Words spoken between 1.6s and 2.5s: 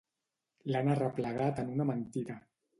en una mentida.